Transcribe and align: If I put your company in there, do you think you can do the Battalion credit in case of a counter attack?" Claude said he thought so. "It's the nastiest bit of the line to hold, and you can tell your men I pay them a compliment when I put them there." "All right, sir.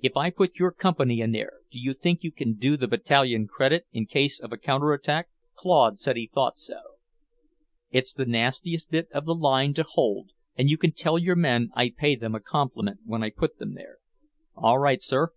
If 0.00 0.16
I 0.16 0.30
put 0.30 0.60
your 0.60 0.70
company 0.70 1.20
in 1.20 1.32
there, 1.32 1.54
do 1.72 1.80
you 1.80 1.94
think 1.94 2.22
you 2.22 2.30
can 2.30 2.54
do 2.54 2.76
the 2.76 2.86
Battalion 2.86 3.48
credit 3.48 3.86
in 3.92 4.06
case 4.06 4.38
of 4.38 4.52
a 4.52 4.56
counter 4.56 4.92
attack?" 4.92 5.26
Claude 5.56 5.98
said 5.98 6.16
he 6.16 6.30
thought 6.32 6.60
so. 6.60 6.78
"It's 7.90 8.12
the 8.12 8.24
nastiest 8.24 8.88
bit 8.92 9.10
of 9.10 9.24
the 9.24 9.34
line 9.34 9.74
to 9.74 9.82
hold, 9.82 10.30
and 10.54 10.70
you 10.70 10.78
can 10.78 10.92
tell 10.92 11.18
your 11.18 11.34
men 11.34 11.70
I 11.74 11.88
pay 11.90 12.14
them 12.14 12.36
a 12.36 12.40
compliment 12.40 13.00
when 13.04 13.24
I 13.24 13.30
put 13.30 13.58
them 13.58 13.74
there." 13.74 13.98
"All 14.54 14.78
right, 14.78 15.02
sir. 15.02 15.30